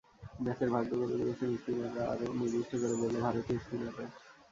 [0.43, 4.05] ম্যাচের ভাগ্য গড়ে দিয়েছেন স্পিনাররা, আরও নির্দিষ্ট করে বললে ভারতীয় স্পিনাররা।